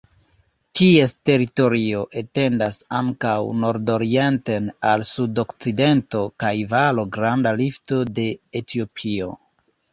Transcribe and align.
Ties 0.77 1.11
teritorio 1.29 1.99
etendas 2.21 2.79
ankaŭ 3.01 3.35
nordorienten 3.65 4.73
al 4.95 5.07
sudokcidento 5.11 6.25
kaj 6.45 6.53
valo 6.75 7.09
Granda 7.19 7.55
Rifto 7.63 8.05
de 8.19 8.29
Etiopio. 8.65 9.33